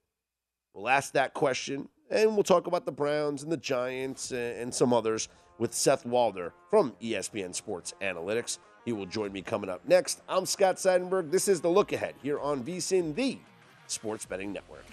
[0.73, 4.93] We'll ask that question, and we'll talk about the Browns and the Giants and some
[4.93, 5.27] others
[5.59, 8.59] with Seth Walder from ESPN Sports Analytics.
[8.87, 10.21] He will join me coming up next.
[10.29, 11.29] I'm Scott Seidenberg.
[11.29, 13.37] This is the look ahead here on VSIN, the
[13.87, 14.85] Sports Betting Network.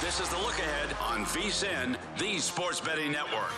[0.00, 1.96] This is the look ahead on VSIN,
[2.50, 3.52] Sports Betting Network.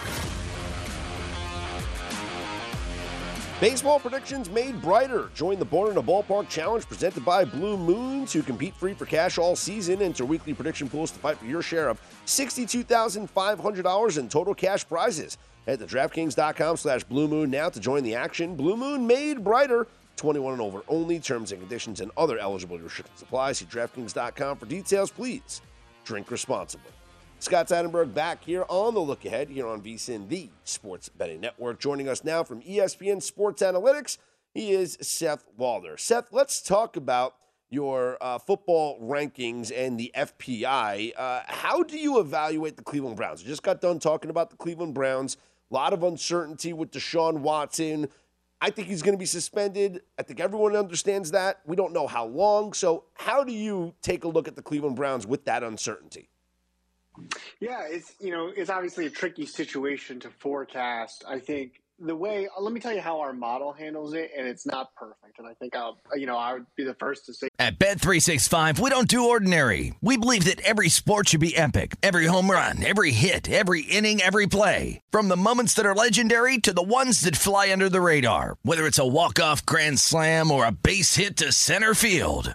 [3.59, 5.31] Baseball predictions made brighter.
[5.35, 9.07] Join the Born in a Ballpark Challenge presented by Blue Moons, who compete free for
[9.07, 10.03] cash all season.
[10.03, 15.39] Enter weekly prediction pools to fight for your share of $62,500 in total cash prizes.
[15.67, 18.57] Head to DraftKings.com slash Blue Moon now to join the action.
[18.57, 19.87] Blue Moon made brighter.
[20.17, 21.19] 21 and over only.
[21.19, 23.53] Terms and conditions and other eligible restrictions apply.
[23.53, 25.11] See DraftKings.com for details.
[25.11, 25.63] Please
[26.05, 26.93] drink responsibly.
[27.43, 31.81] Scott Seidenberg back here on the look ahead here on VSIN, the Sports Betting Network.
[31.81, 34.19] Joining us now from ESPN Sports Analytics,
[34.55, 35.97] he is Seth Walder.
[35.97, 37.35] Seth, let's talk about
[37.69, 41.15] your uh, football rankings and the FPI.
[41.17, 43.43] Uh, how do you evaluate the Cleveland Browns?
[43.43, 45.37] We just got done talking about the Cleveland Browns.
[45.73, 48.07] A lot of uncertainty with Deshaun Watson.
[48.61, 50.03] I think he's going to be suspended.
[50.17, 51.59] I think everyone understands that.
[51.67, 52.73] We don't know how long.
[52.73, 56.29] So, how do you take a look at the Cleveland Browns with that uncertainty?
[57.61, 61.25] Yeah, it's you know it's obviously a tricky situation to forecast.
[61.29, 64.67] I think the way let me tell you how our model handles it, and it's
[64.67, 65.39] not perfect.
[65.39, 68.79] And I think I'll you know I would be the first to say At Bet365,
[68.79, 69.95] we don't do ordinary.
[70.01, 71.97] We believe that every sport should be epic.
[72.03, 75.01] Every home run, every hit, every inning, every play.
[75.11, 78.57] From the moments that are legendary to the ones that fly under the radar.
[78.63, 82.55] Whether it's a walk-off grand slam or a base hit to center field.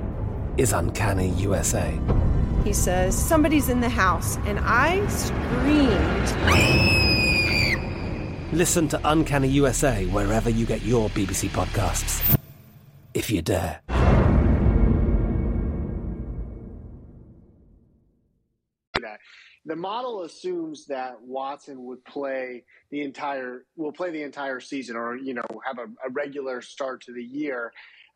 [0.57, 1.97] is Uncanny USA.
[2.63, 4.37] He says, Somebody's in the house.
[4.45, 6.27] And I screamed.
[8.53, 12.37] Listen to Uncanny USA wherever you get your BBC podcasts,
[13.13, 13.81] if you dare.
[19.01, 19.19] that.
[19.65, 25.15] The model assumes that Watson would play the entire will play the entire season, or
[25.15, 27.71] you know have a, a regular start to the year.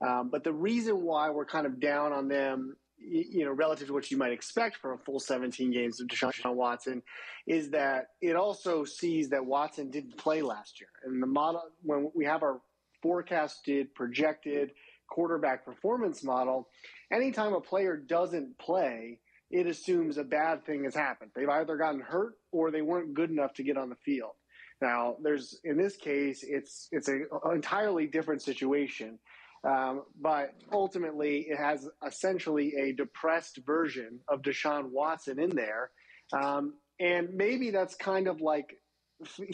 [0.05, 3.93] Um, but the reason why we're kind of down on them, you know, relative to
[3.93, 7.01] what you might expect for a full 17 games of Deshaun Watson,
[7.47, 12.09] is that it also sees that Watson didn't play last year, and the model when
[12.15, 12.61] we have our
[13.01, 14.71] forecasted projected
[15.09, 16.67] quarterback performance model,
[17.11, 19.19] anytime a player doesn't play
[19.51, 21.31] it assumes a bad thing has happened.
[21.35, 24.33] They've either gotten hurt or they weren't good enough to get on the field.
[24.81, 29.19] Now, there's in this case, it's it's an entirely different situation,
[29.66, 35.91] um, but ultimately, it has essentially a depressed version of Deshaun Watson in there,
[36.34, 38.78] um, and maybe that's kind of like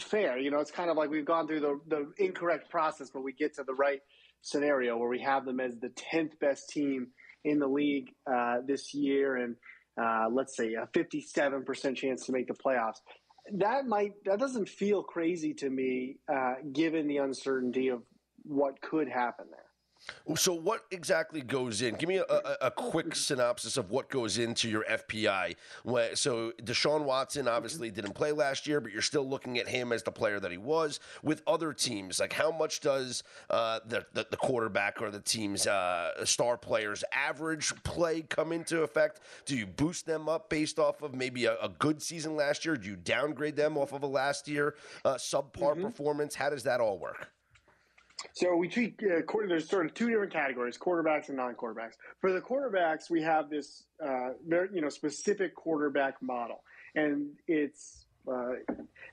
[0.00, 0.38] fair.
[0.38, 3.32] You know, it's kind of like we've gone through the the incorrect process, but we
[3.32, 4.00] get to the right
[4.42, 7.06] scenario where we have them as the tenth best team
[7.44, 9.56] in the league uh, this year, and
[10.00, 12.98] uh, let's say a 57% chance to make the playoffs.
[13.54, 18.02] That might that doesn't feel crazy to me, uh, given the uncertainty of
[18.44, 19.61] what could happen there.
[20.36, 21.94] So, what exactly goes in?
[21.96, 25.56] Give me a, a, a quick synopsis of what goes into your FPI.
[26.16, 30.02] So, Deshaun Watson obviously didn't play last year, but you're still looking at him as
[30.02, 31.00] the player that he was.
[31.22, 35.66] With other teams, like how much does uh, the, the the quarterback or the team's
[35.66, 39.20] uh, star players' average play come into effect?
[39.44, 42.76] Do you boost them up based off of maybe a, a good season last year?
[42.76, 44.74] Do you downgrade them off of a last year
[45.04, 46.34] uh, subpar performance?
[46.34, 47.28] How does that all work?
[48.34, 51.94] So we treat uh, quarter, there's sort of two different categories: quarterbacks and non-quarterbacks.
[52.20, 56.62] For the quarterbacks, we have this uh, very, you know specific quarterback model,
[56.94, 58.52] and it's uh,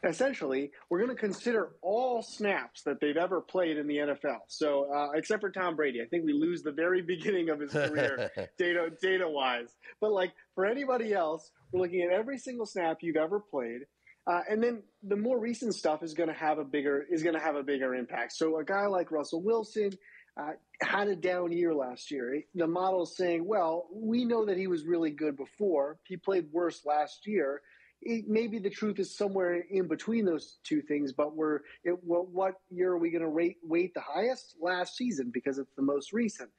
[0.03, 4.39] essentially we're going to consider all snaps that they've ever played in the NFL.
[4.47, 7.71] So uh, except for Tom Brady, I think we lose the very beginning of his
[7.71, 9.75] career data data wise.
[9.99, 13.81] But like for anybody else, we're looking at every single snap you've ever played.
[14.27, 17.35] Uh, and then the more recent stuff is going to have a bigger is going
[17.35, 18.33] to have a bigger impact.
[18.33, 19.91] So a guy like Russell Wilson
[20.39, 20.51] uh,
[20.81, 22.41] had a down year last year.
[22.55, 25.97] The model is saying, well, we know that he was really good before.
[26.05, 27.61] He played worse last year.
[28.01, 32.25] It, maybe the truth is somewhere in between those two things, but we're it, well,
[32.31, 34.55] what year are we going to rate weight the highest?
[34.61, 36.49] Last season because it's the most recent.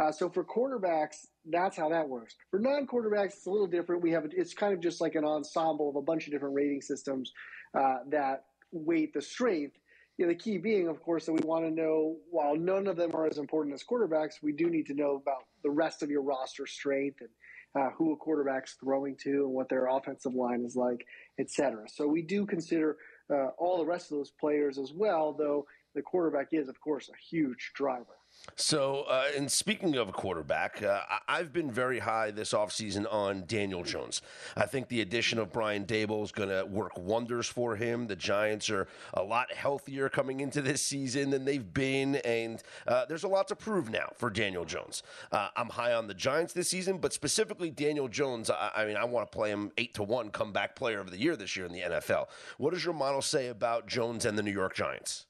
[0.00, 2.34] Uh, so for quarterbacks, that's how that works.
[2.50, 4.02] For non-quarterbacks, it's a little different.
[4.02, 6.82] We have it's kind of just like an ensemble of a bunch of different rating
[6.82, 7.32] systems
[7.78, 9.76] uh, that weight the strength.
[10.16, 12.16] You know, the key being, of course, that we want to know.
[12.30, 15.44] While none of them are as important as quarterbacks, we do need to know about
[15.62, 17.30] the rest of your roster strength and
[17.78, 21.04] uh, who a quarterback's throwing to and what their offensive line is like,
[21.38, 21.84] et cetera.
[21.88, 22.96] So we do consider
[23.32, 27.08] uh, all the rest of those players as well, though the quarterback is, of course,
[27.08, 28.18] a huge driver.
[28.56, 33.44] So, uh, and speaking of a quarterback, uh, I've been very high this offseason on
[33.46, 34.22] Daniel Jones.
[34.56, 38.06] I think the addition of Brian Daboll is going to work wonders for him.
[38.06, 43.04] The Giants are a lot healthier coming into this season than they've been, and uh,
[43.06, 45.02] there's a lot to prove now for Daniel Jones.
[45.30, 48.50] Uh, I'm high on the Giants this season, but specifically Daniel Jones.
[48.50, 51.18] I, I mean, I want to play him eight to one comeback player of the
[51.18, 52.26] year this year in the NFL.
[52.56, 55.26] What does your model say about Jones and the New York Giants?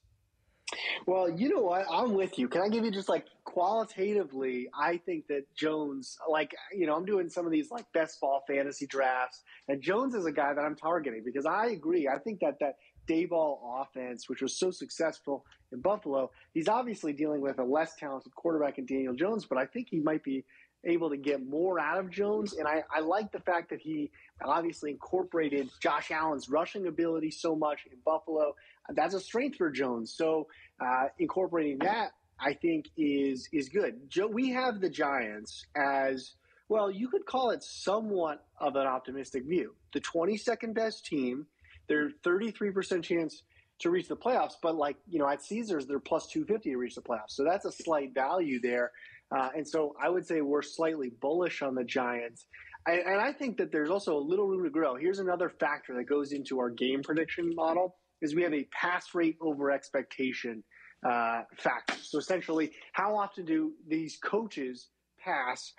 [1.05, 1.85] Well, you know what?
[1.91, 2.47] I'm with you.
[2.47, 4.69] Can I give you just like qualitatively?
[4.79, 8.43] I think that Jones, like, you know, I'm doing some of these like best ball
[8.47, 12.07] fantasy drafts, and Jones is a guy that I'm targeting because I agree.
[12.07, 12.75] I think that that
[13.09, 18.35] Daboll offense, which was so successful in Buffalo, he's obviously dealing with a less talented
[18.35, 20.45] quarterback in Daniel Jones, but I think he might be
[20.85, 22.53] able to get more out of Jones.
[22.53, 24.11] And I, I like the fact that he
[24.43, 28.55] obviously incorporated Josh Allen's rushing ability so much in Buffalo
[28.95, 30.13] that's a strength for Jones.
[30.15, 30.47] So
[30.79, 34.09] uh, incorporating that, I think, is is good.
[34.09, 36.33] Joe, we have the Giants as
[36.67, 36.89] well.
[36.89, 39.75] You could call it somewhat of an optimistic view.
[39.93, 41.47] The 22nd best team.
[41.87, 43.41] They're 33% chance
[43.79, 46.95] to reach the playoffs, but like you know, at Caesars, they're plus 250 to reach
[46.95, 47.29] the playoffs.
[47.29, 48.91] So that's a slight value there.
[49.35, 52.45] Uh, and so I would say we're slightly bullish on the Giants.
[52.87, 54.95] I, and I think that there's also a little room to grow.
[54.95, 59.13] Here's another factor that goes into our game prediction model is we have a pass
[59.13, 60.63] rate over expectation
[61.07, 61.95] uh, factor.
[62.01, 64.89] So essentially, how often do these coaches
[65.23, 65.73] pass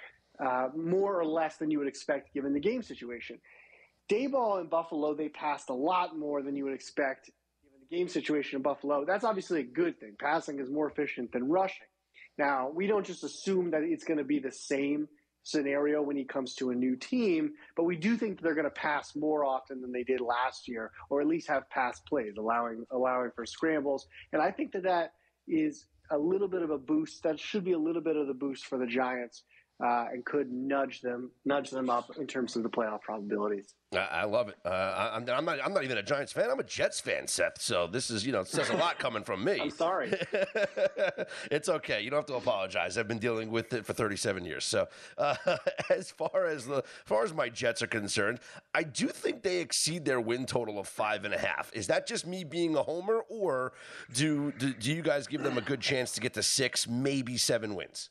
[0.45, 3.39] uh, more or less than you would expect given the game situation?
[4.11, 7.31] Daboll in Buffalo, they passed a lot more than you would expect
[7.63, 9.05] given the game situation in Buffalo.
[9.05, 10.17] That's obviously a good thing.
[10.19, 11.87] Passing is more efficient than rushing.
[12.41, 15.09] Now, we don't just assume that it's going to be the same
[15.43, 18.71] scenario when he comes to a new team, but we do think they're going to
[18.71, 22.87] pass more often than they did last year, or at least have pass plays, allowing
[22.93, 24.07] allowing for scrambles.
[24.33, 25.13] And I think that that
[25.47, 27.25] is a little bit of a boost.
[27.25, 29.43] That should be a little bit of the boost for the Giants
[29.83, 33.75] uh, and could nudge them nudge them up in terms of the playoff probabilities.
[33.93, 34.55] I love it.
[34.65, 35.59] Uh, I, am not.
[35.65, 36.49] I'm not even a Giants fan.
[36.49, 37.61] I'm a Jets fan, Seth.
[37.61, 39.59] So this is, you know, says a lot coming from me.
[39.61, 40.13] I'm sorry.
[41.51, 42.01] it's okay.
[42.01, 42.97] You don't have to apologize.
[42.97, 44.65] I've been dealing with it for 37 years.
[44.65, 44.87] So
[45.19, 45.35] uh,
[45.91, 48.39] as far as the, as far as my Jets are concerned,
[48.77, 51.73] I do think they exceed their win total of five and a half.
[51.75, 53.73] Is that just me being a homer, or
[54.15, 57.37] do do, do you guys give them a good chance to get to six, maybe
[57.37, 58.11] seven wins?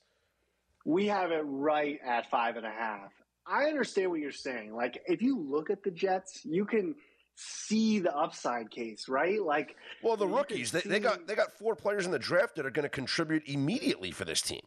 [0.90, 3.12] We have it right at five and a half.
[3.46, 4.76] I understand what you're saying.
[4.76, 6.96] Like, if you look at the Jets, you can
[7.36, 9.40] see the upside case, right?
[9.40, 12.66] Like, well, the rookies they, they got they got four players in the draft that
[12.66, 14.64] are going to contribute immediately for this team.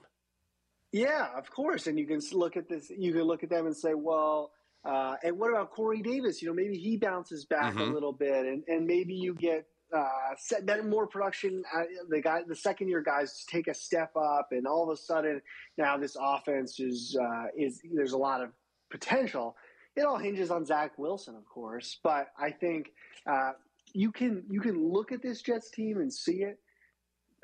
[0.93, 2.89] Yeah, of course, and you can look at this.
[2.89, 4.53] You can look at them and say, well,
[4.85, 6.41] uh, and what about Corey Davis?
[6.41, 7.81] You know, maybe he bounces back mm-hmm.
[7.81, 9.67] a little bit, and, and maybe you get
[9.97, 11.63] uh, set, more production.
[11.75, 14.97] Uh, the guy, the second year guys take a step up, and all of a
[14.97, 15.41] sudden
[15.79, 18.51] now this offense is uh, is there's a lot of
[18.91, 19.57] potential.
[19.97, 22.93] It all hinges on Zach Wilson, of course, but I think
[23.27, 23.53] uh,
[23.93, 26.59] you can you can look at this Jets team and see it.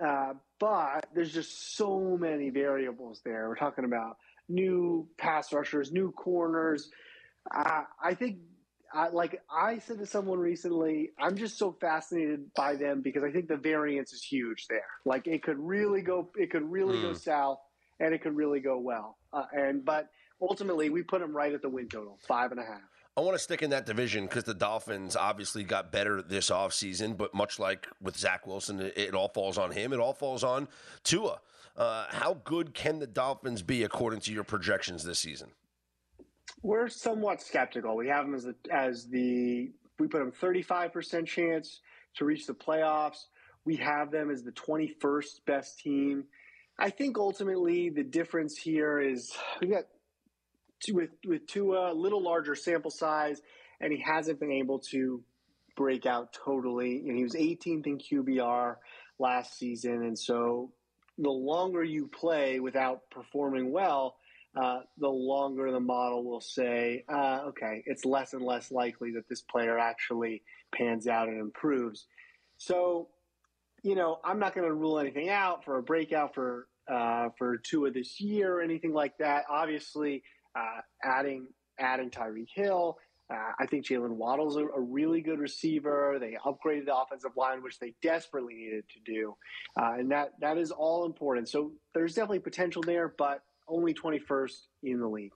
[0.05, 3.49] Uh, but there's just so many variables there.
[3.49, 4.17] We're talking about
[4.49, 6.91] new pass rushers, new corners.
[7.55, 8.39] Uh, I think,
[8.93, 13.31] I, like I said to someone recently, I'm just so fascinated by them because I
[13.31, 14.81] think the variance is huge there.
[15.05, 17.03] Like it could really go, it could really mm.
[17.03, 17.17] go hmm.
[17.17, 17.59] south,
[18.01, 19.19] and it could really go well.
[19.33, 20.09] Uh, and but
[20.41, 22.81] ultimately we put them right at the win total, five and a half.
[23.17, 27.17] I want to stick in that division because the Dolphins obviously got better this offseason,
[27.17, 29.93] but much like with Zach Wilson, it, it all falls on him.
[29.93, 30.69] It all falls on
[31.03, 31.41] Tua.
[31.77, 35.51] Uh, how good can the Dolphins be according to your projections this season?
[36.63, 37.97] We're somewhat skeptical.
[37.97, 41.81] We have them as the, as the we put them 35% chance
[42.17, 43.27] to reach the playoffs.
[43.65, 46.25] We have them as the 21st best team.
[46.79, 49.85] I think ultimately the difference here is we got
[50.93, 53.41] with with Tua a little larger sample size,
[53.81, 55.23] and he hasn't been able to
[55.77, 57.05] break out totally.
[57.09, 58.77] And he was 18th in QBR
[59.19, 60.73] last season, and so
[61.19, 64.17] the longer you play without performing well,
[64.59, 69.29] uh, the longer the model will say, uh, okay, it's less and less likely that
[69.29, 70.43] this player actually
[70.75, 72.07] pans out and improves.
[72.57, 73.09] So,
[73.85, 77.59] you know, I'm not going to rule anything out for a breakout for uh, for
[77.59, 79.45] Tua this year or anything like that.
[79.49, 80.25] Obviously,
[80.57, 81.47] uh, adding
[81.79, 82.99] adding Tyreek Hill.
[83.33, 86.17] Uh, I think Jaylen Waddle's a, a, really good receiver.
[86.19, 89.37] They upgraded the offensive line, which they desperately needed to do,
[89.79, 91.49] uh, and that that is all important.
[91.49, 95.33] So there's definitely potential there, but only 21st in the league.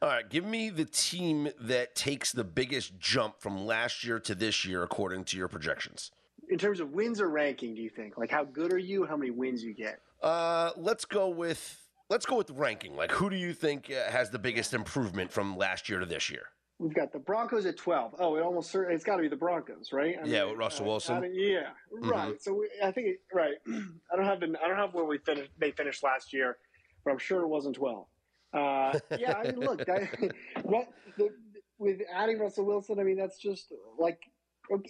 [0.00, 4.34] All right, give me the team that takes the biggest jump from last year to
[4.34, 6.10] this year, according to your projections.
[6.48, 8.18] In terms of wins or ranking, do you think?
[8.18, 9.06] Like, how good are you?
[9.06, 10.00] How many wins you get?
[10.22, 11.78] Uh, let's go with
[12.10, 12.94] let's go with ranking.
[12.94, 16.30] Like, who do you think uh, has the biggest improvement from last year to this
[16.30, 16.44] year?
[16.78, 18.16] We've got the Broncos at 12.
[18.18, 20.16] Oh, it almost certainly it's got to be the Broncos, right?
[20.20, 21.32] I yeah, mean, Russell uh, Wilson.
[21.32, 22.08] yeah, mm-hmm.
[22.08, 22.42] right.
[22.42, 23.54] So we, I think right.
[23.68, 25.50] I don't have the I don't have where we finished.
[25.58, 26.56] They finished last year,
[27.04, 28.06] but I'm sure it wasn't 12.
[28.54, 30.08] Uh, yeah, I mean, look, that,
[31.16, 31.28] the,
[31.78, 34.20] with adding Russell Wilson, I mean, that's just like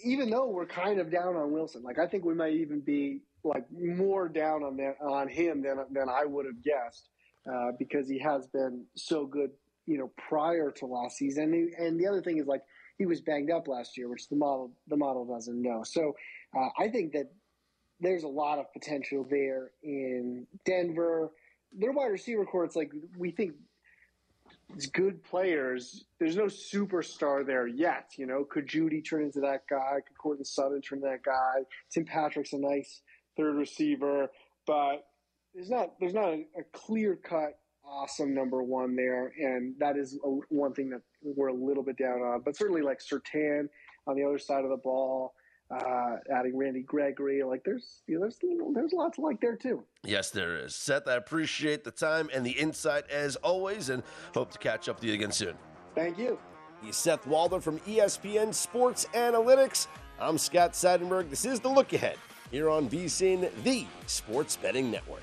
[0.04, 3.22] even though we're kind of down on Wilson, like I think we might even be
[3.44, 7.08] like more down on that on him than than I would have guessed
[7.50, 9.50] uh, because he has been so good,
[9.86, 11.54] you know, prior to last season.
[11.54, 12.62] And, and the other thing is like
[12.98, 15.82] he was banged up last year, which the model the model doesn't know.
[15.84, 16.14] So
[16.56, 17.32] uh, I think that
[18.00, 21.30] there's a lot of potential there in Denver.
[21.78, 23.54] Their wide receiver corps, it's like we think
[24.74, 26.04] it's good players.
[26.18, 28.10] There's no superstar there yet.
[28.16, 29.96] You know, could Jeudy turn into that guy?
[30.06, 31.64] Could Courtland Sutton turn into that guy?
[31.90, 33.02] Tim Patrick's a nice
[33.36, 34.30] third receiver,
[34.66, 35.06] but
[35.54, 40.18] there's not there's not a, a clear cut awesome number one there, and that is
[40.24, 42.40] a, one thing that we're a little bit down on.
[42.44, 43.68] But certainly, like Surtain
[44.06, 45.34] on the other side of the ball,
[45.72, 49.82] uh, adding Randy Gregory, like there's you know, there's there's lots like there too.
[50.04, 50.74] Yes, there is.
[50.74, 54.02] Seth, I appreciate the time and the insight as always, and
[54.34, 55.54] hope to catch up with you again soon.
[55.94, 56.38] Thank you.
[56.82, 59.86] He's Seth Walder from ESPN Sports Analytics.
[60.18, 61.30] I'm Scott Seidenberg.
[61.30, 62.16] This is the Look Ahead
[62.50, 65.22] here on VSIN, the Sports Betting Network.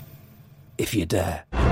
[0.81, 1.70] if you dare.